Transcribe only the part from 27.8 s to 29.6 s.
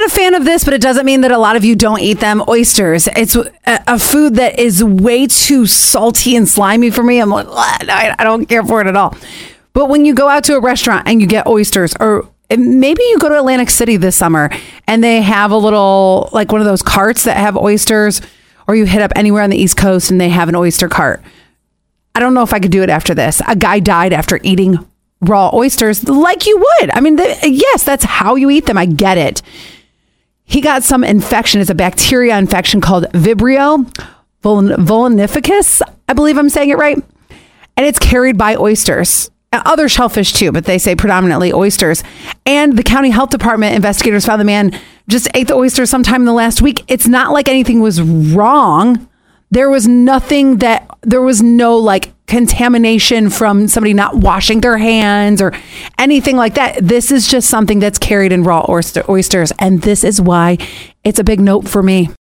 that's how you eat them. I get it.